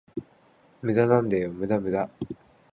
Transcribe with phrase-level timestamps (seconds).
[0.81, 2.09] 無駄なんだよ、無駄無駄